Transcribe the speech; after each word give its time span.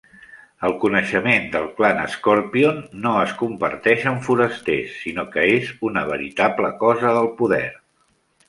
El 0.67 0.71
coneixement 0.83 1.43
del 1.55 1.67
clan 1.81 1.99
Scorpion 2.13 2.81
no 3.05 3.13
es 3.25 3.35
comparteix 3.43 4.09
amb 4.13 4.25
forasters, 4.31 4.97
sinó 5.05 5.27
que 5.37 5.47
és 5.59 5.71
una 5.91 6.07
veritable 6.15 6.73
cosa 6.85 7.17
del 7.21 7.31
poder. 7.45 7.65